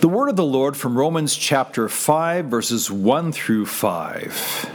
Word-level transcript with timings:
The 0.00 0.08
word 0.08 0.28
of 0.28 0.36
the 0.36 0.44
Lord 0.44 0.76
from 0.76 0.96
Romans 0.96 1.34
chapter 1.34 1.88
5, 1.88 2.44
verses 2.44 2.88
1 2.88 3.32
through 3.32 3.66
5. 3.66 4.70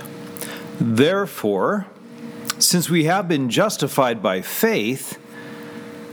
Therefore, 0.81 1.88
since 2.60 2.89
we 2.89 3.05
have 3.05 3.29
been 3.29 3.49
justified 3.49 4.21
by 4.21 4.41
faith, 4.41 5.17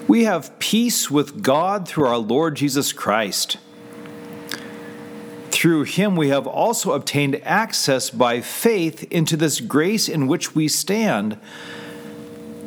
we 0.07 0.25
have 0.25 0.57
peace 0.61 1.11
with 1.11 1.43
God 1.43 1.89
through 1.89 2.07
our 2.07 2.19
Lord 2.19 2.55
Jesus 2.55 2.93
Christ. 2.93 3.57
Through 5.51 5.85
him 5.85 6.15
we 6.15 6.29
have 6.29 6.47
also 6.47 6.93
obtained 6.93 7.43
access 7.43 8.11
by 8.11 8.41
faith 8.41 9.03
into 9.13 9.37
this 9.37 9.59
grace 9.59 10.09
in 10.09 10.29
which 10.29 10.55
we 10.55 10.69
stand, 10.69 11.37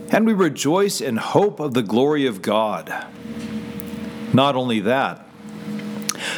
and 0.09 0.25
we 0.25 0.33
rejoice 0.33 0.99
in 0.99 1.15
hope 1.15 1.61
of 1.61 1.73
the 1.73 1.83
glory 1.83 2.25
of 2.25 2.41
God. 2.41 2.93
Not 4.33 4.57
only 4.57 4.81
that, 4.81 5.22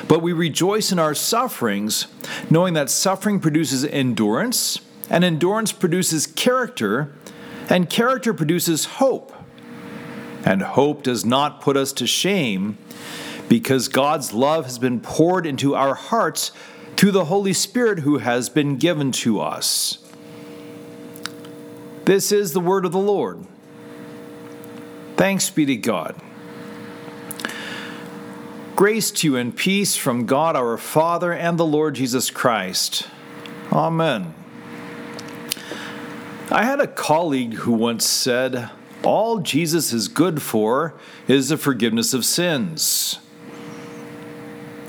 but 0.07 0.21
we 0.21 0.33
rejoice 0.33 0.91
in 0.91 0.99
our 0.99 1.13
sufferings, 1.13 2.07
knowing 2.49 2.73
that 2.73 2.89
suffering 2.89 3.39
produces 3.39 3.85
endurance, 3.85 4.79
and 5.09 5.23
endurance 5.23 5.71
produces 5.71 6.27
character, 6.27 7.13
and 7.69 7.89
character 7.89 8.33
produces 8.33 8.85
hope. 8.85 9.31
And 10.43 10.61
hope 10.61 11.03
does 11.03 11.25
not 11.25 11.61
put 11.61 11.75
us 11.75 11.91
to 11.93 12.07
shame, 12.07 12.77
because 13.49 13.87
God's 13.87 14.33
love 14.33 14.65
has 14.65 14.79
been 14.79 14.99
poured 14.99 15.45
into 15.45 15.75
our 15.75 15.95
hearts 15.95 16.51
through 16.97 17.11
the 17.11 17.25
Holy 17.25 17.53
Spirit 17.53 17.99
who 17.99 18.19
has 18.19 18.49
been 18.49 18.77
given 18.77 19.11
to 19.11 19.39
us. 19.41 19.99
This 22.05 22.31
is 22.31 22.53
the 22.53 22.59
word 22.59 22.85
of 22.85 22.91
the 22.91 22.99
Lord. 22.99 23.45
Thanks 25.17 25.49
be 25.49 25.65
to 25.65 25.75
God. 25.75 26.15
Grace 28.75 29.09
to 29.09 29.27
you 29.27 29.37
and 29.37 29.55
peace 29.55 29.95
from 29.95 30.25
God 30.25 30.57
our 30.57 30.75
Father 30.75 31.31
and 31.31 31.57
the 31.57 31.65
Lord 31.65 31.95
Jesus 31.95 32.29
Christ. 32.29 33.07
Amen. 33.71 34.35
I 36.51 36.65
had 36.65 36.81
a 36.81 36.87
colleague 36.87 37.53
who 37.53 37.71
once 37.71 38.05
said, 38.05 38.69
All 39.01 39.39
Jesus 39.39 39.93
is 39.93 40.09
good 40.09 40.41
for 40.41 40.93
is 41.25 41.47
the 41.47 41.57
forgiveness 41.57 42.13
of 42.13 42.25
sins. 42.25 43.19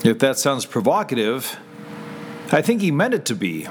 If 0.05 0.19
that 0.19 0.37
sounds 0.37 0.67
provocative, 0.67 1.56
I 2.50 2.62
think 2.62 2.81
he 2.81 2.91
meant 2.91 3.15
it 3.15 3.25
to 3.27 3.37
be. 3.37 3.69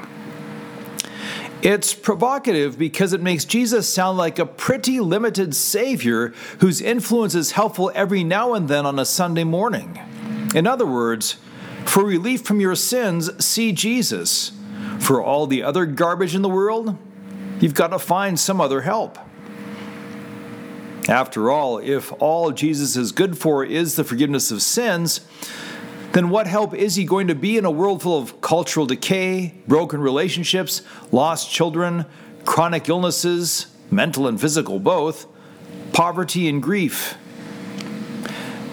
It's 1.62 1.94
provocative 1.94 2.78
because 2.78 3.12
it 3.12 3.22
makes 3.22 3.44
Jesus 3.44 3.92
sound 3.92 4.18
like 4.18 4.38
a 4.38 4.46
pretty 4.46 5.00
limited 5.00 5.54
Savior 5.54 6.28
whose 6.60 6.80
influence 6.80 7.34
is 7.34 7.52
helpful 7.52 7.90
every 7.94 8.22
now 8.22 8.54
and 8.54 8.68
then 8.68 8.84
on 8.86 8.98
a 8.98 9.04
Sunday 9.04 9.44
morning. 9.44 9.98
In 10.54 10.66
other 10.66 10.86
words, 10.86 11.36
for 11.84 12.04
relief 12.04 12.42
from 12.42 12.60
your 12.60 12.74
sins, 12.74 13.44
see 13.44 13.72
Jesus. 13.72 14.52
For 15.00 15.22
all 15.22 15.46
the 15.46 15.62
other 15.62 15.86
garbage 15.86 16.34
in 16.34 16.42
the 16.42 16.48
world, 16.48 16.96
you've 17.60 17.74
got 17.74 17.88
to 17.88 17.98
find 17.98 18.38
some 18.38 18.60
other 18.60 18.82
help. 18.82 19.18
After 21.08 21.50
all, 21.50 21.78
if 21.78 22.12
all 22.20 22.50
Jesus 22.50 22.96
is 22.96 23.12
good 23.12 23.38
for 23.38 23.64
is 23.64 23.96
the 23.96 24.04
forgiveness 24.04 24.50
of 24.50 24.60
sins, 24.60 25.20
then 26.16 26.30
what 26.30 26.46
help 26.46 26.72
is 26.72 26.94
he 26.94 27.04
going 27.04 27.26
to 27.26 27.34
be 27.34 27.58
in 27.58 27.66
a 27.66 27.70
world 27.70 28.00
full 28.00 28.18
of 28.18 28.40
cultural 28.40 28.86
decay, 28.86 29.52
broken 29.68 30.00
relationships, 30.00 30.80
lost 31.12 31.50
children, 31.50 32.06
chronic 32.46 32.88
illnesses, 32.88 33.66
mental 33.90 34.26
and 34.26 34.40
physical 34.40 34.80
both, 34.80 35.26
poverty 35.92 36.48
and 36.48 36.62
grief? 36.62 37.18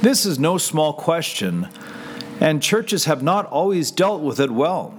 This 0.02 0.26
is 0.26 0.40
no 0.40 0.58
small 0.58 0.94
question, 0.94 1.68
and 2.40 2.64
churches 2.64 3.04
have 3.06 3.22
not 3.22 3.46
always 3.48 3.92
dealt 3.92 4.22
with 4.22 4.40
it 4.40 4.50
well. 4.50 4.98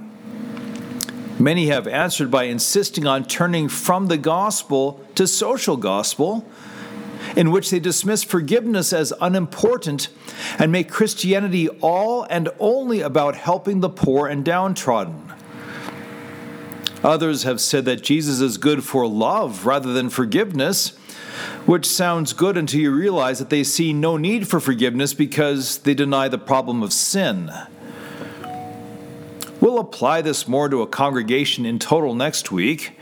Many 1.39 1.69
have 1.69 1.89
answered 1.89 2.31
by 2.31 2.45
insisting 2.45 3.07
on 3.07 3.25
turning 3.25 3.71
from 3.71 4.09
the 4.09 4.19
gospel 4.19 5.03
to 5.15 5.27
social 5.27 5.79
gospel 5.79 6.47
in 7.37 7.51
which 7.51 7.71
they 7.71 7.81
dismiss 7.81 8.23
forgiveness 8.23 8.93
as 8.93 9.13
unimportant 9.21 10.09
and 10.59 10.71
make 10.71 10.91
Christianity 10.91 11.69
all 11.81 12.25
and 12.25 12.49
only 12.59 13.01
about 13.01 13.37
helping 13.37 13.81
the 13.81 13.89
poor 13.89 14.27
and 14.29 14.45
downtrodden. 14.45 15.33
Others 17.03 17.43
have 17.43 17.61
said 17.61 17.85
that 17.85 18.03
Jesus 18.03 18.41
is 18.41 18.57
good 18.57 18.83
for 18.83 19.07
love 19.07 19.67
rather 19.67 19.93
than 19.93 20.09
forgiveness, 20.09 20.97
which 21.67 21.85
sounds 21.85 22.33
good 22.33 22.57
until 22.57 22.81
you 22.81 22.91
realize 22.91 23.39
that 23.39 23.51
they 23.51 23.63
see 23.63 23.93
no 23.93 24.17
need 24.17 24.49
for 24.49 24.59
forgiveness 24.59 25.13
because 25.13 25.79
they 25.79 25.93
deny 25.93 26.29
the 26.29 26.39
problem 26.39 26.83
of 26.83 26.93
sin. 26.93 27.51
We'll 29.61 29.79
apply 29.79 30.23
this 30.23 30.49
more 30.49 30.69
to 30.69 30.83
a 30.83 30.87
congregation 30.87 31.67
in 31.67 31.79
total 31.79 32.15
next 32.15 32.51
week, 32.51 32.93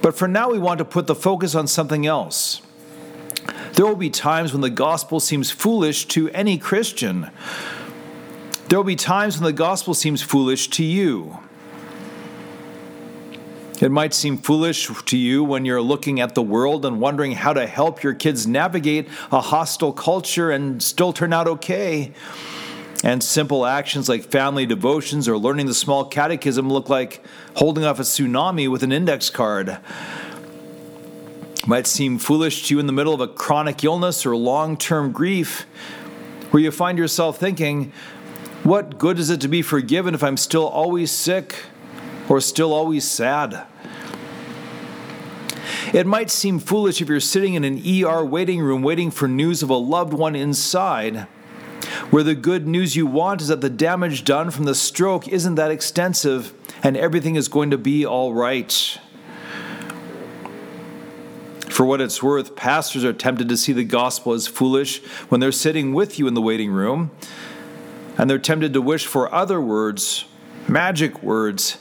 but 0.00 0.16
for 0.16 0.28
now 0.28 0.50
we 0.50 0.58
want 0.58 0.78
to 0.78 0.84
put 0.84 1.06
the 1.06 1.14
focus 1.14 1.54
on 1.54 1.66
something 1.66 2.06
else. 2.06 2.62
There 3.74 3.86
will 3.86 3.96
be 3.96 4.10
times 4.10 4.52
when 4.52 4.60
the 4.60 4.70
gospel 4.70 5.18
seems 5.18 5.50
foolish 5.50 6.04
to 6.08 6.28
any 6.30 6.58
Christian. 6.58 7.30
There 8.68 8.78
will 8.78 8.84
be 8.84 8.96
times 8.96 9.38
when 9.38 9.44
the 9.44 9.52
gospel 9.52 9.94
seems 9.94 10.20
foolish 10.20 10.68
to 10.70 10.84
you. 10.84 11.38
It 13.80 13.90
might 13.90 14.14
seem 14.14 14.36
foolish 14.36 14.88
to 15.06 15.16
you 15.16 15.42
when 15.42 15.64
you're 15.64 15.82
looking 15.82 16.20
at 16.20 16.34
the 16.34 16.42
world 16.42 16.84
and 16.84 17.00
wondering 17.00 17.32
how 17.32 17.52
to 17.54 17.66
help 17.66 18.02
your 18.02 18.14
kids 18.14 18.46
navigate 18.46 19.08
a 19.32 19.40
hostile 19.40 19.92
culture 19.92 20.50
and 20.50 20.82
still 20.82 21.12
turn 21.12 21.32
out 21.32 21.48
okay. 21.48 22.12
And 23.02 23.22
simple 23.22 23.66
actions 23.66 24.08
like 24.08 24.22
family 24.22 24.66
devotions 24.66 25.28
or 25.28 25.36
learning 25.36 25.66
the 25.66 25.74
small 25.74 26.04
catechism 26.04 26.70
look 26.70 26.88
like 26.88 27.24
holding 27.56 27.84
off 27.84 27.98
a 27.98 28.02
tsunami 28.02 28.70
with 28.70 28.84
an 28.84 28.92
index 28.92 29.30
card 29.30 29.78
might 31.66 31.86
seem 31.86 32.18
foolish 32.18 32.66
to 32.66 32.74
you 32.74 32.80
in 32.80 32.86
the 32.86 32.92
middle 32.92 33.14
of 33.14 33.20
a 33.20 33.28
chronic 33.28 33.84
illness 33.84 34.26
or 34.26 34.36
long 34.36 34.76
term 34.76 35.12
grief, 35.12 35.62
where 36.50 36.62
you 36.62 36.70
find 36.70 36.98
yourself 36.98 37.38
thinking, 37.38 37.92
What 38.62 38.98
good 38.98 39.18
is 39.18 39.30
it 39.30 39.40
to 39.42 39.48
be 39.48 39.62
forgiven 39.62 40.14
if 40.14 40.22
I'm 40.22 40.36
still 40.36 40.66
always 40.66 41.10
sick 41.10 41.56
or 42.28 42.40
still 42.40 42.72
always 42.72 43.08
sad? 43.08 43.66
It 45.92 46.06
might 46.06 46.30
seem 46.30 46.58
foolish 46.58 47.02
if 47.02 47.08
you're 47.08 47.20
sitting 47.20 47.54
in 47.54 47.64
an 47.64 47.82
ER 47.86 48.24
waiting 48.24 48.60
room 48.60 48.82
waiting 48.82 49.10
for 49.10 49.28
news 49.28 49.62
of 49.62 49.68
a 49.68 49.74
loved 49.74 50.14
one 50.14 50.34
inside, 50.34 51.26
where 52.10 52.22
the 52.22 52.34
good 52.34 52.66
news 52.66 52.96
you 52.96 53.06
want 53.06 53.42
is 53.42 53.48
that 53.48 53.60
the 53.60 53.68
damage 53.68 54.24
done 54.24 54.50
from 54.50 54.64
the 54.64 54.74
stroke 54.74 55.28
isn't 55.28 55.56
that 55.56 55.70
extensive 55.70 56.54
and 56.82 56.96
everything 56.96 57.36
is 57.36 57.48
going 57.48 57.70
to 57.70 57.78
be 57.78 58.06
all 58.06 58.32
right. 58.32 58.98
For 61.72 61.86
what 61.86 62.02
it's 62.02 62.22
worth, 62.22 62.54
pastors 62.54 63.02
are 63.02 63.14
tempted 63.14 63.48
to 63.48 63.56
see 63.56 63.72
the 63.72 63.82
gospel 63.82 64.34
as 64.34 64.46
foolish 64.46 65.02
when 65.30 65.40
they're 65.40 65.50
sitting 65.50 65.94
with 65.94 66.18
you 66.18 66.26
in 66.26 66.34
the 66.34 66.42
waiting 66.42 66.70
room, 66.70 67.10
and 68.18 68.28
they're 68.28 68.38
tempted 68.38 68.74
to 68.74 68.82
wish 68.82 69.06
for 69.06 69.34
other 69.34 69.58
words, 69.58 70.26
magic 70.68 71.22
words, 71.22 71.78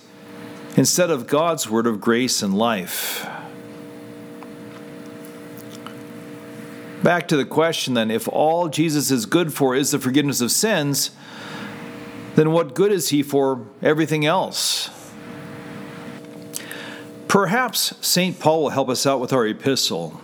instead 0.78 1.10
of 1.10 1.28
God's 1.28 1.70
word 1.70 1.86
of 1.88 2.00
grace 2.00 2.42
and 2.42 2.58
life. 2.58 3.28
Back 7.04 7.28
to 7.28 7.36
the 7.36 7.46
question 7.46 7.94
then 7.94 8.10
if 8.10 8.30
all 8.30 8.70
Jesus 8.70 9.12
is 9.12 9.26
good 9.26 9.54
for 9.54 9.76
is 9.76 9.92
the 9.92 10.00
forgiveness 10.00 10.40
of 10.40 10.54
sins, 10.54 11.12
then 12.36 12.54
what 12.54 12.76
good 12.76 12.94
is 12.94 13.10
he 13.10 13.24
for 13.24 13.68
everything 13.82 14.26
else? 14.26 15.01
Perhaps 17.32 17.94
St. 18.06 18.38
Paul 18.42 18.64
will 18.64 18.70
help 18.72 18.90
us 18.90 19.06
out 19.08 19.22
with 19.22 19.32
our 19.32 19.48
epistle. 19.48 20.20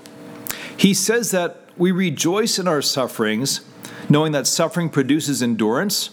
He 0.76 0.94
says 0.94 1.32
that 1.32 1.62
we 1.78 1.90
rejoice 1.90 2.60
in 2.60 2.68
our 2.68 2.82
sufferings, 2.82 3.62
knowing 4.10 4.34
that 4.34 4.46
suffering 4.46 4.90
produces 4.90 5.42
endurance, 5.42 6.10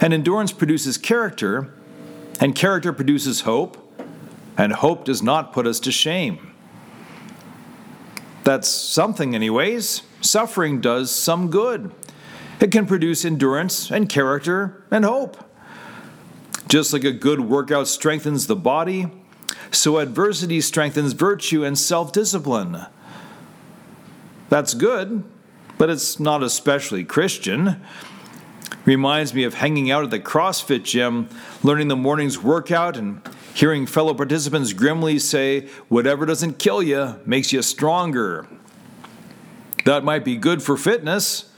and 0.00 0.12
endurance 0.12 0.50
produces 0.50 0.98
character, 0.98 1.72
and 2.40 2.56
character 2.56 2.92
produces 2.92 3.42
hope, 3.42 4.02
and 4.58 4.72
hope 4.72 5.04
does 5.04 5.22
not 5.22 5.52
put 5.52 5.64
us 5.64 5.78
to 5.78 5.92
shame. 5.92 6.52
That's 8.42 8.66
something, 8.66 9.36
anyways. 9.36 10.02
Suffering 10.22 10.80
does 10.80 11.12
some 11.12 11.50
good. 11.50 11.92
It 12.58 12.72
can 12.72 12.86
produce 12.86 13.24
endurance 13.24 13.92
and 13.92 14.08
character 14.08 14.82
and 14.90 15.04
hope. 15.04 15.36
Just 16.66 16.92
like 16.92 17.04
a 17.04 17.12
good 17.12 17.42
workout 17.42 17.86
strengthens 17.86 18.48
the 18.48 18.56
body, 18.56 19.06
so 19.72 19.98
adversity 19.98 20.60
strengthens 20.60 21.12
virtue 21.12 21.64
and 21.64 21.78
self 21.78 22.12
discipline. 22.12 22.86
That's 24.48 24.74
good, 24.74 25.24
but 25.78 25.90
it's 25.90 26.20
not 26.20 26.42
especially 26.42 27.04
Christian. 27.04 27.80
Reminds 28.84 29.32
me 29.32 29.44
of 29.44 29.54
hanging 29.54 29.90
out 29.90 30.04
at 30.04 30.10
the 30.10 30.18
CrossFit 30.18 30.82
gym, 30.82 31.28
learning 31.62 31.88
the 31.88 31.96
morning's 31.96 32.42
workout, 32.42 32.96
and 32.96 33.22
hearing 33.54 33.86
fellow 33.86 34.12
participants 34.12 34.72
grimly 34.72 35.18
say, 35.18 35.68
Whatever 35.88 36.26
doesn't 36.26 36.58
kill 36.58 36.82
you 36.82 37.20
makes 37.24 37.52
you 37.52 37.62
stronger. 37.62 38.46
That 39.84 40.04
might 40.04 40.24
be 40.24 40.36
good 40.36 40.62
for 40.62 40.76
fitness, 40.76 41.50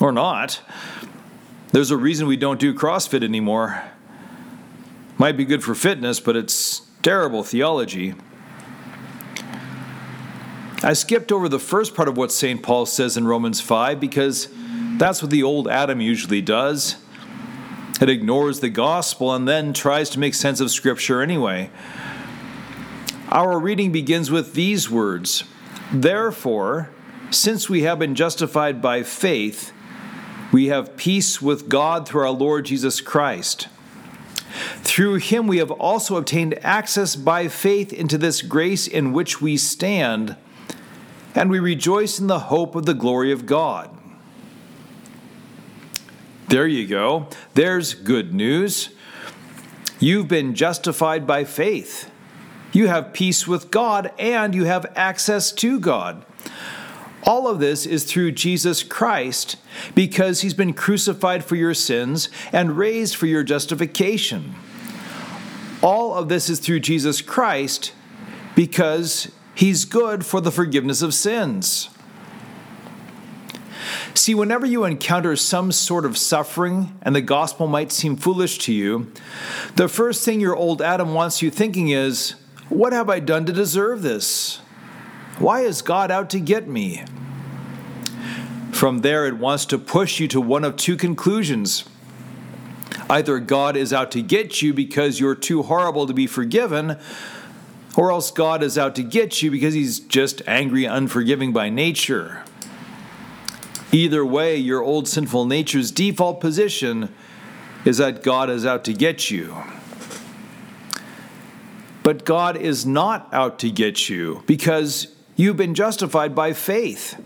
or 0.00 0.12
not. 0.12 0.60
There's 1.72 1.90
a 1.90 1.96
reason 1.96 2.26
we 2.26 2.36
don't 2.36 2.60
do 2.60 2.74
CrossFit 2.74 3.22
anymore. 3.22 3.82
Might 5.18 5.36
be 5.36 5.44
good 5.44 5.62
for 5.62 5.74
fitness, 5.74 6.20
but 6.20 6.36
it's 6.36 6.85
terrible 7.06 7.44
theology. 7.44 8.16
I 10.82 10.92
skipped 10.92 11.30
over 11.30 11.48
the 11.48 11.60
first 11.60 11.94
part 11.94 12.08
of 12.08 12.16
what 12.16 12.32
St. 12.32 12.60
Paul 12.64 12.84
says 12.84 13.16
in 13.16 13.28
Romans 13.28 13.60
5 13.60 14.00
because 14.00 14.48
that's 14.96 15.22
what 15.22 15.30
the 15.30 15.44
old 15.44 15.68
Adam 15.68 16.00
usually 16.00 16.42
does. 16.42 16.96
It 18.00 18.08
ignores 18.08 18.58
the 18.58 18.70
gospel 18.70 19.32
and 19.32 19.46
then 19.46 19.72
tries 19.72 20.10
to 20.10 20.18
make 20.18 20.34
sense 20.34 20.58
of 20.58 20.72
Scripture 20.72 21.22
anyway. 21.22 21.70
Our 23.28 23.60
reading 23.60 23.92
begins 23.92 24.32
with 24.32 24.54
these 24.54 24.90
words 24.90 25.44
Therefore, 25.92 26.90
since 27.30 27.68
we 27.68 27.82
have 27.82 28.00
been 28.00 28.16
justified 28.16 28.82
by 28.82 29.04
faith, 29.04 29.72
we 30.50 30.66
have 30.66 30.96
peace 30.96 31.40
with 31.40 31.68
God 31.68 32.08
through 32.08 32.22
our 32.22 32.30
Lord 32.30 32.64
Jesus 32.64 33.00
Christ. 33.00 33.68
Through 34.86 35.16
him 35.16 35.48
we 35.48 35.58
have 35.58 35.72
also 35.72 36.14
obtained 36.16 36.54
access 36.64 37.16
by 37.16 37.48
faith 37.48 37.92
into 37.92 38.16
this 38.16 38.40
grace 38.40 38.86
in 38.86 39.12
which 39.12 39.42
we 39.42 39.56
stand, 39.56 40.36
and 41.34 41.50
we 41.50 41.58
rejoice 41.58 42.20
in 42.20 42.28
the 42.28 42.38
hope 42.38 42.76
of 42.76 42.86
the 42.86 42.94
glory 42.94 43.32
of 43.32 43.46
God. 43.46 43.90
There 46.48 46.68
you 46.68 46.86
go. 46.86 47.26
There's 47.54 47.94
good 47.94 48.32
news. 48.32 48.90
You've 49.98 50.28
been 50.28 50.54
justified 50.54 51.26
by 51.26 51.42
faith. 51.42 52.08
You 52.72 52.86
have 52.86 53.12
peace 53.12 53.44
with 53.44 53.72
God 53.72 54.12
and 54.20 54.54
you 54.54 54.66
have 54.66 54.86
access 54.94 55.50
to 55.54 55.80
God. 55.80 56.24
All 57.24 57.48
of 57.48 57.58
this 57.58 57.86
is 57.86 58.04
through 58.04 58.32
Jesus 58.32 58.84
Christ 58.84 59.56
because 59.96 60.42
he's 60.42 60.54
been 60.54 60.74
crucified 60.74 61.44
for 61.44 61.56
your 61.56 61.74
sins 61.74 62.28
and 62.52 62.78
raised 62.78 63.16
for 63.16 63.26
your 63.26 63.42
justification. 63.42 64.54
All 65.82 66.14
of 66.14 66.28
this 66.28 66.48
is 66.48 66.58
through 66.58 66.80
Jesus 66.80 67.20
Christ 67.20 67.92
because 68.54 69.30
he's 69.54 69.84
good 69.84 70.24
for 70.24 70.40
the 70.40 70.50
forgiveness 70.50 71.02
of 71.02 71.14
sins. 71.14 71.90
See, 74.14 74.34
whenever 74.34 74.66
you 74.66 74.84
encounter 74.84 75.36
some 75.36 75.70
sort 75.70 76.04
of 76.04 76.16
suffering 76.16 76.98
and 77.02 77.14
the 77.14 77.20
gospel 77.20 77.66
might 77.66 77.92
seem 77.92 78.16
foolish 78.16 78.58
to 78.60 78.72
you, 78.72 79.12
the 79.76 79.88
first 79.88 80.24
thing 80.24 80.40
your 80.40 80.56
old 80.56 80.80
Adam 80.80 81.14
wants 81.14 81.42
you 81.42 81.50
thinking 81.50 81.90
is, 81.90 82.34
What 82.68 82.92
have 82.92 83.10
I 83.10 83.20
done 83.20 83.44
to 83.46 83.52
deserve 83.52 84.02
this? 84.02 84.56
Why 85.38 85.60
is 85.60 85.82
God 85.82 86.10
out 86.10 86.30
to 86.30 86.40
get 86.40 86.66
me? 86.66 87.04
From 88.72 89.00
there, 89.00 89.26
it 89.26 89.36
wants 89.36 89.66
to 89.66 89.78
push 89.78 90.18
you 90.18 90.28
to 90.28 90.40
one 90.40 90.64
of 90.64 90.76
two 90.76 90.96
conclusions. 90.96 91.84
Either 93.08 93.38
God 93.38 93.76
is 93.76 93.92
out 93.92 94.10
to 94.12 94.22
get 94.22 94.62
you 94.62 94.74
because 94.74 95.20
you're 95.20 95.34
too 95.34 95.62
horrible 95.62 96.06
to 96.06 96.14
be 96.14 96.26
forgiven, 96.26 96.98
or 97.96 98.10
else 98.10 98.30
God 98.30 98.62
is 98.62 98.76
out 98.76 98.94
to 98.96 99.02
get 99.02 99.42
you 99.42 99.50
because 99.50 99.74
he's 99.74 100.00
just 100.00 100.42
angry, 100.46 100.84
unforgiving 100.84 101.52
by 101.52 101.70
nature. 101.70 102.42
Either 103.92 104.26
way, 104.26 104.56
your 104.56 104.82
old 104.82 105.08
sinful 105.08 105.46
nature's 105.46 105.90
default 105.90 106.40
position 106.40 107.08
is 107.84 107.98
that 107.98 108.22
God 108.22 108.50
is 108.50 108.66
out 108.66 108.84
to 108.84 108.92
get 108.92 109.30
you. 109.30 109.56
But 112.02 112.24
God 112.24 112.56
is 112.56 112.84
not 112.84 113.32
out 113.32 113.58
to 113.60 113.70
get 113.70 114.08
you 114.08 114.42
because 114.46 115.14
you've 115.36 115.56
been 115.56 115.74
justified 115.74 116.34
by 116.34 116.52
faith. 116.52 117.20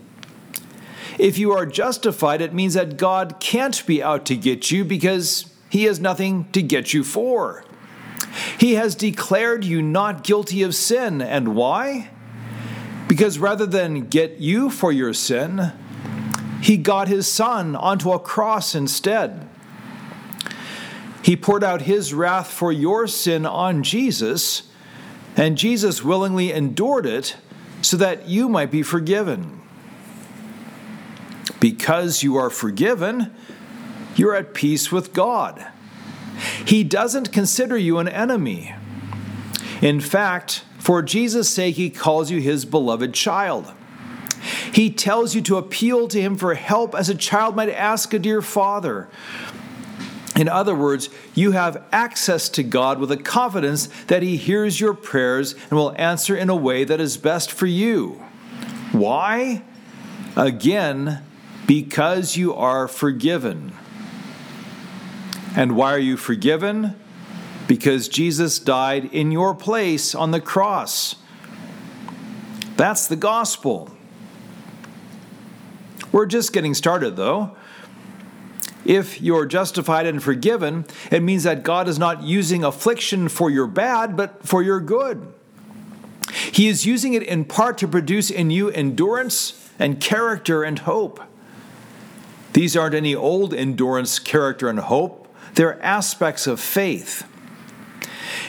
If 1.19 1.37
you 1.37 1.51
are 1.51 1.65
justified, 1.65 2.41
it 2.41 2.53
means 2.53 2.75
that 2.75 2.97
God 2.97 3.39
can't 3.39 3.85
be 3.85 4.01
out 4.01 4.25
to 4.27 4.35
get 4.35 4.71
you 4.71 4.85
because 4.85 5.50
he 5.71 5.85
has 5.85 6.01
nothing 6.01 6.51
to 6.51 6.61
get 6.61 6.93
you 6.93 7.01
for. 7.01 7.63
He 8.59 8.73
has 8.73 8.93
declared 8.93 9.63
you 9.63 9.81
not 9.81 10.21
guilty 10.21 10.63
of 10.63 10.75
sin. 10.75 11.21
And 11.21 11.55
why? 11.55 12.09
Because 13.07 13.39
rather 13.39 13.65
than 13.65 14.07
get 14.07 14.39
you 14.39 14.69
for 14.69 14.91
your 14.91 15.13
sin, 15.13 15.71
he 16.61 16.75
got 16.75 17.07
his 17.07 17.25
son 17.25 17.77
onto 17.77 18.11
a 18.11 18.19
cross 18.19 18.75
instead. 18.75 19.47
He 21.23 21.37
poured 21.37 21.63
out 21.63 21.83
his 21.83 22.13
wrath 22.13 22.51
for 22.51 22.73
your 22.73 23.07
sin 23.07 23.45
on 23.45 23.81
Jesus, 23.81 24.63
and 25.37 25.57
Jesus 25.57 26.03
willingly 26.03 26.51
endured 26.51 27.05
it 27.05 27.37
so 27.81 27.95
that 27.95 28.27
you 28.27 28.49
might 28.49 28.71
be 28.71 28.83
forgiven. 28.83 29.61
Because 31.61 32.23
you 32.23 32.35
are 32.35 32.49
forgiven, 32.49 33.33
you're 34.15 34.35
at 34.35 34.53
peace 34.53 34.91
with 34.91 35.13
God. 35.13 35.65
He 36.65 36.83
doesn't 36.83 37.31
consider 37.31 37.77
you 37.77 37.97
an 37.99 38.07
enemy. 38.07 38.75
In 39.81 39.99
fact, 39.99 40.63
for 40.79 41.01
Jesus' 41.01 41.49
sake, 41.49 41.75
he 41.75 41.89
calls 41.89 42.31
you 42.31 42.39
his 42.39 42.65
beloved 42.65 43.13
child. 43.13 43.71
He 44.73 44.89
tells 44.89 45.35
you 45.35 45.41
to 45.41 45.57
appeal 45.57 46.07
to 46.07 46.21
him 46.21 46.35
for 46.35 46.55
help 46.55 46.95
as 46.95 47.09
a 47.09 47.15
child 47.15 47.55
might 47.55 47.69
ask 47.69 48.13
a 48.13 48.19
dear 48.19 48.41
father. 48.41 49.07
In 50.35 50.47
other 50.47 50.73
words, 50.73 51.09
you 51.35 51.51
have 51.51 51.83
access 51.91 52.49
to 52.49 52.63
God 52.63 52.99
with 52.99 53.11
a 53.11 53.17
confidence 53.17 53.89
that 54.07 54.23
He 54.23 54.37
hears 54.37 54.79
your 54.79 54.93
prayers 54.93 55.53
and 55.53 55.73
will 55.73 55.93
answer 55.97 56.35
in 56.35 56.49
a 56.49 56.55
way 56.55 56.83
that 56.83 57.01
is 57.01 57.17
best 57.17 57.51
for 57.51 57.67
you. 57.67 58.23
Why? 58.91 59.61
Again, 60.35 61.21
because 61.67 62.37
you 62.37 62.53
are 62.53 62.87
forgiven. 62.87 63.73
And 65.55 65.75
why 65.75 65.93
are 65.93 65.99
you 65.99 66.17
forgiven? 66.17 66.95
Because 67.67 68.07
Jesus 68.07 68.59
died 68.59 69.05
in 69.05 69.31
your 69.31 69.53
place 69.53 70.15
on 70.15 70.31
the 70.31 70.41
cross. 70.41 71.15
That's 72.77 73.07
the 73.07 73.15
gospel. 73.15 73.91
We're 76.11 76.25
just 76.25 76.51
getting 76.53 76.73
started, 76.73 77.15
though. 77.15 77.55
If 78.83 79.21
you're 79.21 79.45
justified 79.45 80.07
and 80.07 80.21
forgiven, 80.21 80.85
it 81.11 81.21
means 81.21 81.43
that 81.43 81.63
God 81.63 81.87
is 81.87 81.99
not 81.99 82.23
using 82.23 82.63
affliction 82.63 83.29
for 83.29 83.49
your 83.49 83.67
bad, 83.67 84.17
but 84.17 84.45
for 84.45 84.63
your 84.63 84.79
good. 84.79 85.31
He 86.51 86.67
is 86.67 86.85
using 86.85 87.13
it 87.13 87.23
in 87.23 87.45
part 87.45 87.77
to 87.79 87.87
produce 87.87 88.29
in 88.29 88.49
you 88.49 88.69
endurance 88.69 89.69
and 89.77 89.99
character 89.99 90.63
and 90.63 90.79
hope. 90.79 91.21
These 92.53 92.75
aren't 92.75 92.95
any 92.95 93.15
old 93.15 93.53
endurance, 93.53 94.19
character, 94.19 94.67
and 94.67 94.79
hope, 94.79 95.20
they're 95.55 95.81
aspects 95.83 96.47
of 96.47 96.59
faith. 96.59 97.27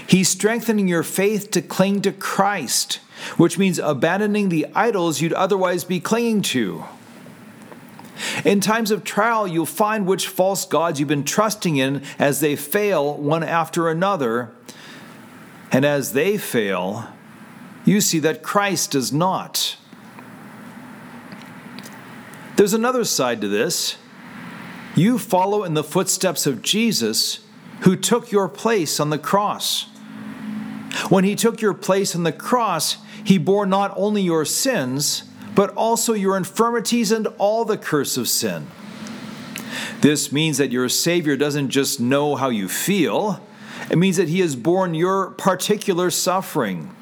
He's 0.07 0.29
strengthening 0.29 0.89
your 0.89 1.03
faith 1.03 1.51
to 1.53 1.63
cling 1.63 2.03
to 2.03 2.13
Christ, 2.13 3.01
which 3.37 3.59
means 3.59 3.79
abandoning 3.79 4.49
the 4.49 4.67
idols 4.75 5.21
you'd 5.21 5.33
otherwise 5.33 5.85
be 5.85 6.01
clinging 6.01 6.43
to. 6.43 6.85
In 8.45 8.61
times 8.61 8.91
of 8.91 9.05
trial, 9.05 9.47
you'll 9.49 9.67
find 9.67 10.07
which 10.07 10.29
false 10.29 10.65
gods 10.65 11.01
you've 11.01 11.09
been 11.09 11.25
trusting 11.25 11.77
in 11.77 12.03
as 12.19 12.41
they 12.41 12.57
fail 12.57 13.17
one 13.17 13.43
after 13.43 13.89
another. 13.89 14.53
And 15.71 15.85
as 15.85 16.13
they 16.13 16.39
fail, 16.39 17.09
you 17.85 18.01
see 18.01 18.19
that 18.21 18.43
Christ 18.43 18.93
does 18.93 19.13
not. 19.13 19.77
There's 22.57 22.75
another 22.75 23.05
side 23.05 23.41
to 23.41 23.49
this. 23.49 23.97
You 24.95 25.19
follow 25.19 25.65
in 25.65 25.75
the 25.75 25.85
footsteps 25.85 26.47
of 26.47 26.63
Jesus, 26.63 27.41
who 27.81 27.97
took 27.97 28.31
your 28.31 28.49
place 28.49 29.01
on 29.01 29.11
the 29.11 29.19
cross. 29.19 29.85
When 31.09 31.25
he 31.25 31.35
took 31.35 31.61
your 31.61 31.75
place 31.75 32.15
on 32.15 32.23
the 32.23 32.33
cross, 32.33 32.99
he 33.25 33.39
bore 33.39 33.67
not 33.67 33.93
only 33.97 34.23
your 34.23 34.45
sins, 34.45 35.25
but 35.55 35.71
also 35.71 36.13
your 36.13 36.37
infirmities 36.37 37.13
and 37.13 37.27
all 37.39 37.65
the 37.65 37.79
curse 37.79 38.17
of 38.17 38.29
sin. 38.29 38.67
This 40.01 40.33
means 40.33 40.59
that 40.59 40.73
your 40.73 40.89
Savior 40.89 41.37
doesn't 41.37 41.71
just 41.71 42.01
know 42.01 42.35
how 42.35 42.49
you 42.49 42.69
feel, 42.69 43.41
it 43.91 43.99
means 43.99 44.17
that 44.17 44.29
He 44.29 44.41
has 44.41 44.57
borne 44.57 44.95
your 44.95 45.31
particular 45.31 46.11
suffering. 46.11 46.95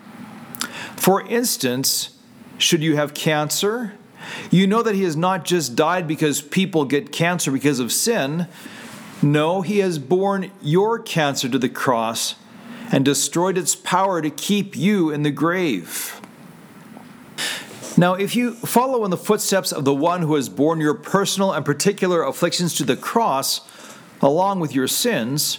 For 0.96 1.22
instance, 1.26 2.18
should 2.58 2.82
you 2.82 2.96
have 2.96 3.14
cancer, 3.14 3.94
you 4.50 4.66
know 4.66 4.82
that 4.82 4.94
He 4.94 5.02
has 5.04 5.16
not 5.16 5.44
just 5.44 5.76
died 5.76 6.06
because 6.06 6.42
people 6.42 6.84
get 6.84 7.12
cancer 7.12 7.50
because 7.50 7.78
of 7.78 7.92
sin. 7.92 8.48
No, 9.22 9.62
He 9.62 9.78
has 9.78 9.98
borne 9.98 10.50
your 10.62 10.98
cancer 10.98 11.48
to 11.48 11.58
the 11.58 11.68
cross 11.68 12.34
and 12.92 13.04
destroyed 13.04 13.56
its 13.56 13.74
power 13.74 14.20
to 14.20 14.30
keep 14.30 14.76
you 14.76 15.10
in 15.10 15.22
the 15.22 15.30
grave. 15.30 16.20
Now, 17.96 18.14
if 18.14 18.34
you 18.34 18.54
follow 18.54 19.04
in 19.04 19.10
the 19.10 19.16
footsteps 19.16 19.72
of 19.72 19.84
the 19.84 19.94
one 19.94 20.22
who 20.22 20.34
has 20.36 20.48
borne 20.48 20.80
your 20.80 20.94
personal 20.94 21.52
and 21.52 21.64
particular 21.64 22.22
afflictions 22.22 22.74
to 22.76 22.84
the 22.84 22.96
cross, 22.96 23.60
along 24.22 24.60
with 24.60 24.74
your 24.74 24.88
sins, 24.88 25.58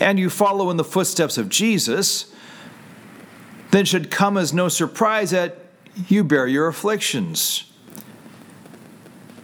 and 0.00 0.18
you 0.18 0.30
follow 0.30 0.70
in 0.70 0.76
the 0.76 0.84
footsteps 0.84 1.38
of 1.38 1.48
Jesus, 1.48 2.32
then 3.70 3.84
should 3.84 4.10
come 4.10 4.36
as 4.36 4.52
no 4.52 4.68
surprise 4.68 5.30
that 5.30 5.63
you 6.08 6.24
bear 6.24 6.46
your 6.46 6.68
afflictions. 6.68 7.70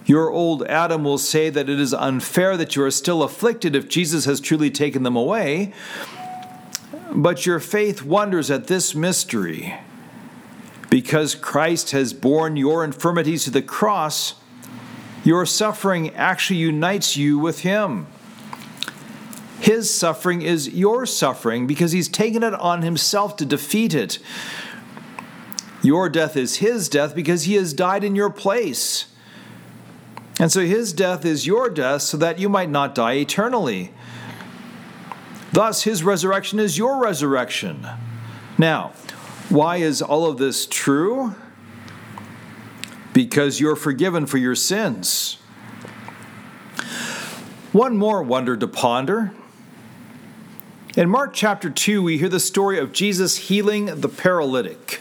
Your 0.06 0.30
old 0.30 0.64
Adam 0.66 1.04
will 1.04 1.18
say 1.18 1.50
that 1.50 1.68
it 1.68 1.78
is 1.78 1.94
unfair 1.94 2.56
that 2.56 2.74
you 2.74 2.82
are 2.82 2.90
still 2.90 3.22
afflicted 3.22 3.76
if 3.76 3.88
Jesus 3.88 4.24
has 4.24 4.40
truly 4.40 4.70
taken 4.70 5.04
them 5.04 5.14
away. 5.14 5.72
But 7.12 7.46
your 7.46 7.60
faith 7.60 8.02
wonders 8.02 8.50
at 8.50 8.66
this 8.66 8.94
mystery. 8.94 9.74
Because 10.88 11.36
Christ 11.36 11.92
has 11.92 12.12
borne 12.12 12.56
your 12.56 12.82
infirmities 12.82 13.44
to 13.44 13.50
the 13.50 13.62
cross, 13.62 14.34
your 15.22 15.46
suffering 15.46 16.10
actually 16.16 16.58
unites 16.58 17.16
you 17.16 17.38
with 17.38 17.60
Him. 17.60 18.08
His 19.60 19.94
suffering 19.94 20.42
is 20.42 20.70
your 20.70 21.06
suffering 21.06 21.66
because 21.66 21.92
He's 21.92 22.08
taken 22.08 22.42
it 22.42 22.54
on 22.54 22.82
Himself 22.82 23.36
to 23.36 23.44
defeat 23.44 23.94
it. 23.94 24.18
Your 25.82 26.08
death 26.08 26.36
is 26.36 26.56
His 26.56 26.88
death 26.88 27.14
because 27.14 27.44
He 27.44 27.54
has 27.54 27.72
died 27.72 28.04
in 28.04 28.14
your 28.14 28.30
place. 28.30 29.06
And 30.38 30.50
so 30.50 30.60
His 30.60 30.92
death 30.92 31.24
is 31.24 31.46
your 31.46 31.70
death 31.70 32.02
so 32.02 32.16
that 32.16 32.38
you 32.38 32.48
might 32.48 32.70
not 32.70 32.94
die 32.94 33.14
eternally. 33.14 33.92
Thus, 35.52 35.82
His 35.82 36.04
resurrection 36.04 36.58
is 36.58 36.78
your 36.78 37.00
resurrection. 37.00 37.86
Now, 38.58 38.92
why 39.48 39.78
is 39.78 40.00
all 40.00 40.26
of 40.26 40.38
this 40.38 40.66
true? 40.66 41.34
because 43.12 43.60
you're 43.60 43.76
forgiven 43.76 44.26
for 44.26 44.38
your 44.38 44.54
sins. 44.54 45.38
One 47.72 47.96
more 47.96 48.22
wonder 48.22 48.56
to 48.56 48.66
ponder. 48.66 49.32
In 50.96 51.08
Mark 51.08 51.32
chapter 51.34 51.70
2, 51.70 52.02
we 52.02 52.18
hear 52.18 52.28
the 52.28 52.40
story 52.40 52.78
of 52.78 52.92
Jesus 52.92 53.36
healing 53.36 53.86
the 53.86 54.08
paralytic. 54.08 55.00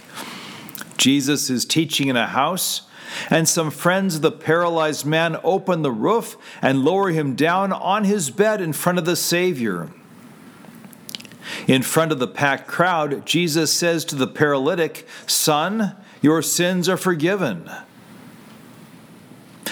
Jesus 0.99 1.49
is 1.49 1.65
teaching 1.65 2.09
in 2.09 2.17
a 2.17 2.27
house, 2.27 2.83
and 3.29 3.49
some 3.49 3.71
friends 3.71 4.17
of 4.17 4.21
the 4.21 4.31
paralyzed 4.31 5.05
man 5.05 5.37
open 5.43 5.81
the 5.81 5.91
roof 5.91 6.37
and 6.61 6.83
lower 6.83 7.09
him 7.09 7.35
down 7.35 7.73
on 7.73 8.03
his 8.03 8.29
bed 8.29 8.61
in 8.61 8.73
front 8.73 8.99
of 8.99 9.05
the 9.05 9.15
Savior. 9.15 9.89
In 11.67 11.81
front 11.81 12.11
of 12.11 12.19
the 12.19 12.27
packed 12.27 12.67
crowd, 12.67 13.25
Jesus 13.25 13.73
says 13.73 14.05
to 14.05 14.15
the 14.15 14.27
paralytic, 14.27 15.07
Son, 15.25 15.95
your 16.21 16.41
sins 16.41 16.87
are 16.87 16.97
forgiven. 16.97 17.71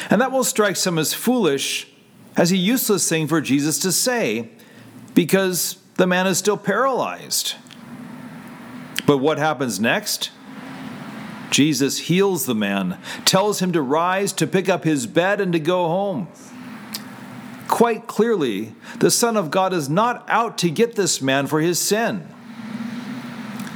And 0.10 0.22
that 0.22 0.32
will 0.32 0.46
strike 0.46 0.78
some 0.78 0.98
as 0.98 1.14
foolish, 1.14 1.92
as 2.36 2.52
a 2.52 2.58
useless 2.58 3.08
thing 3.08 3.28
for 3.28 3.42
Jesus 3.42 3.78
to 3.80 3.92
say, 3.92 4.50
because 5.14 5.78
the 5.96 6.08
man 6.08 6.26
is 6.26 6.38
still 6.38 6.58
paralyzed. 6.58 7.56
But 9.06 9.18
what 9.18 9.38
happens 9.38 9.80
next? 9.80 10.32
Jesus 11.50 12.00
heals 12.00 12.46
the 12.46 12.56
man, 12.56 13.00
tells 13.26 13.62
him 13.62 13.72
to 13.72 13.82
rise, 13.82 14.34
to 14.34 14.48
pick 14.48 14.70
up 14.70 14.84
his 14.84 15.08
bed, 15.08 15.40
and 15.40 15.54
to 15.54 15.60
go 15.60 15.88
home. 15.88 16.28
Quite 17.68 18.08
clearly, 18.08 18.74
the 19.00 19.12
Son 19.12 19.38
of 19.38 19.52
God 19.52 19.74
is 19.74 19.90
not 19.90 20.26
out 20.30 20.58
to 20.60 20.70
get 20.70 20.96
this 20.96 21.22
man 21.22 21.48
for 21.48 21.60
his 21.60 21.80
sin. 21.80 22.28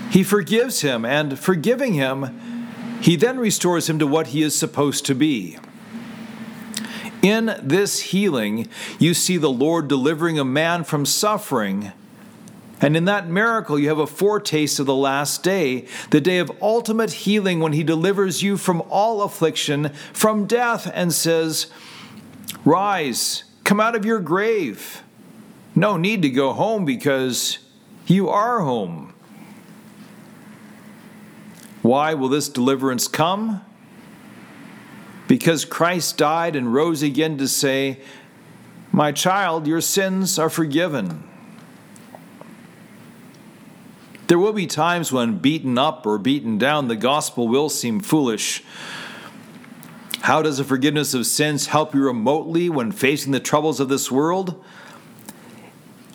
He 0.10 0.24
forgives 0.24 0.82
him, 0.82 1.06
and 1.06 1.40
forgiving 1.40 1.94
him, 1.94 2.40
he 3.02 3.16
then 3.16 3.40
restores 3.40 3.90
him 3.90 4.00
to 4.00 4.08
what 4.08 4.28
he 4.28 4.44
is 4.44 4.56
supposed 4.56 5.06
to 5.06 5.16
be. 5.16 5.58
In 7.22 7.58
this 7.62 8.00
healing, 8.00 8.68
you 9.00 9.14
see 9.14 9.38
the 9.38 9.50
Lord 9.50 9.88
delivering 9.88 10.40
a 10.40 10.46
man 10.46 10.84
from 10.84 11.06
suffering. 11.06 11.92
And 12.82 12.98
in 12.98 13.06
that 13.06 13.30
miracle, 13.30 13.78
you 13.78 13.90
have 13.90 14.00
a 14.00 14.08
foretaste 14.08 14.80
of 14.80 14.88
the 14.88 14.96
last 14.96 15.44
day, 15.44 15.86
the 16.10 16.20
day 16.20 16.40
of 16.40 16.52
ultimate 16.62 17.12
healing 17.12 17.60
when 17.60 17.74
he 17.74 17.84
delivers 17.84 18.42
you 18.42 18.58
from 18.58 18.82
all 18.90 19.22
affliction, 19.22 19.90
from 20.14 20.48
death, 20.48 20.90
and 20.94 21.14
says, 21.14 21.68
Rise, 22.66 23.44
come 23.64 23.80
out 23.80 23.96
of 23.96 24.04
your 24.04 24.20
grave. 24.20 25.04
No 25.76 25.96
need 25.96 26.24
to 26.24 26.30
go 26.30 26.54
home 26.54 26.84
because 26.84 27.60
you 28.08 28.28
are 28.30 28.62
home. 28.62 29.14
Why 31.84 32.16
will 32.16 32.30
this 32.30 32.50
deliverance 32.50 33.08
come? 33.08 33.62
because 35.32 35.64
Christ 35.64 36.18
died 36.18 36.58
and 36.58 36.74
rose 36.74 37.02
again 37.02 37.38
to 37.38 37.48
say, 37.48 38.02
My 38.92 39.14
child, 39.14 39.66
your 39.66 39.80
sins 39.80 40.38
are 40.38 40.50
forgiven. 40.50 41.24
There 44.32 44.40
will 44.40 44.54
be 44.54 44.66
times 44.66 45.12
when 45.12 45.40
beaten 45.40 45.78
up 45.78 46.06
or 46.06 46.18
beaten 46.18 46.58
down, 46.58 46.88
the 46.88 46.96
gospel 46.96 47.50
will 47.50 47.68
seem 47.68 48.00
foolish. 48.00 48.64
How 50.22 50.42
does 50.42 50.58
the 50.58 50.64
forgiveness 50.64 51.14
of 51.14 51.26
sins 51.26 51.66
help 51.66 51.94
you 51.94 52.06
remotely 52.06 52.70
when 52.70 52.94
facing 52.94 53.34
the 53.34 53.42
troubles 53.42 53.82
of 53.82 53.90
this 53.90 54.10
world? 54.10 54.64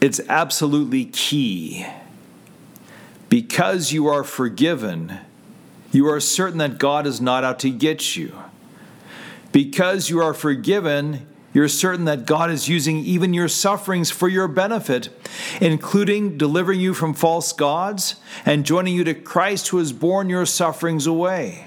It's 0.01 0.19
absolutely 0.31 1.05
key. 1.05 1.85
Because 3.29 3.93
you 3.93 4.07
are 4.07 4.25
forgiven, 4.25 5.19
you 5.93 6.09
are 6.09 6.19
certain 6.19 6.57
that 6.57 6.79
God 6.79 7.07
is 7.07 7.21
not 7.21 7.45
out 7.45 7.59
to 7.59 7.71
get 7.71 8.17
you. 8.17 8.35
Because 9.53 10.09
you 10.09 10.21
are 10.21 10.33
forgiven, 10.33 11.27
you're 11.57 11.69
certain 11.69 12.05
that 12.05 12.27
God 12.27 12.51
is 12.51 12.69
using 12.69 12.99
even 12.99 13.33
your 13.33 13.49
sufferings 13.49 14.11
for 14.11 14.29
your 14.29 14.47
benefit, 14.47 15.09
including 15.59 16.37
delivering 16.37 16.81
you 16.81 16.93
from 16.93 17.15
false 17.15 17.55
gods 17.55 18.17
and 18.45 18.67
joining 18.67 18.95
you 18.95 19.05
to 19.05 19.15
Christ 19.15 19.69
who 19.69 19.79
has 19.79 19.91
borne 19.91 20.29
your 20.29 20.45
sufferings 20.45 21.07
away. 21.07 21.67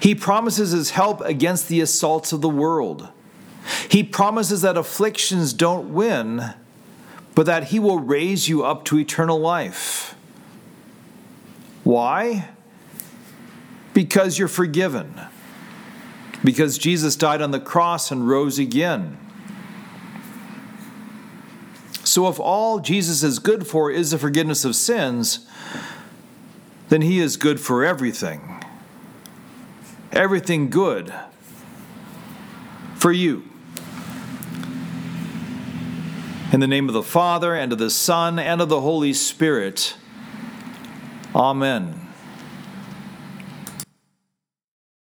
He 0.00 0.14
promises 0.14 0.72
his 0.72 0.90
help 0.90 1.22
against 1.22 1.68
the 1.68 1.80
assaults 1.80 2.30
of 2.30 2.42
the 2.42 2.48
world. 2.50 3.08
He 3.88 4.02
promises 4.02 4.60
that 4.60 4.76
afflictions 4.76 5.54
don't 5.54 5.94
win, 5.94 6.52
but 7.34 7.46
that 7.46 7.68
he 7.68 7.78
will 7.78 8.00
raise 8.00 8.50
you 8.50 8.62
up 8.62 8.84
to 8.84 8.98
eternal 8.98 9.40
life. 9.40 10.14
Why? 11.84 12.50
Because 13.94 14.38
you're 14.38 14.46
forgiven 14.46 15.18
because 16.44 16.78
Jesus 16.78 17.16
died 17.16 17.42
on 17.42 17.50
the 17.50 17.60
cross 17.60 18.10
and 18.10 18.28
rose 18.28 18.58
again. 18.58 19.18
So, 22.04 22.28
if 22.28 22.40
all 22.40 22.80
Jesus 22.80 23.22
is 23.22 23.38
good 23.38 23.66
for 23.66 23.90
is 23.90 24.10
the 24.10 24.18
forgiveness 24.18 24.64
of 24.64 24.74
sins, 24.74 25.46
then 26.88 27.02
he 27.02 27.20
is 27.20 27.36
good 27.36 27.60
for 27.60 27.84
everything. 27.84 28.64
Everything 30.10 30.70
good 30.70 31.14
for 32.96 33.12
you. 33.12 33.44
In 36.52 36.58
the 36.58 36.66
name 36.66 36.88
of 36.88 36.94
the 36.94 37.02
Father, 37.02 37.54
and 37.54 37.72
of 37.72 37.78
the 37.78 37.90
Son, 37.90 38.40
and 38.40 38.60
of 38.60 38.68
the 38.68 38.80
Holy 38.80 39.12
Spirit. 39.12 39.94
Amen. 41.32 41.99